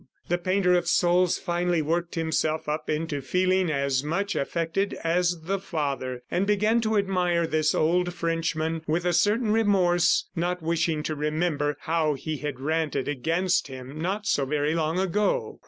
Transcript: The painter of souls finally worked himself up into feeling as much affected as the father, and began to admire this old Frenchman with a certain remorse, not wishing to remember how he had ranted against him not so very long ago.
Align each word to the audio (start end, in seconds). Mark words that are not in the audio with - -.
The 0.29 0.39
painter 0.39 0.73
of 0.73 0.87
souls 0.87 1.37
finally 1.37 1.83
worked 1.83 2.15
himself 2.15 2.67
up 2.67 2.89
into 2.89 3.21
feeling 3.21 3.69
as 3.69 4.03
much 4.03 4.35
affected 4.35 4.95
as 5.03 5.41
the 5.43 5.59
father, 5.59 6.23
and 6.31 6.47
began 6.47 6.81
to 6.81 6.97
admire 6.97 7.45
this 7.45 7.75
old 7.75 8.11
Frenchman 8.11 8.81
with 8.87 9.05
a 9.05 9.13
certain 9.13 9.51
remorse, 9.51 10.25
not 10.35 10.59
wishing 10.59 11.03
to 11.03 11.13
remember 11.13 11.77
how 11.81 12.15
he 12.15 12.37
had 12.37 12.59
ranted 12.59 13.07
against 13.07 13.67
him 13.67 14.01
not 14.01 14.25
so 14.25 14.43
very 14.43 14.73
long 14.73 14.97
ago. 14.97 15.59